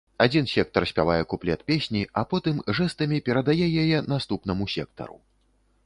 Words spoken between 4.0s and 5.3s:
наступнаму сектару.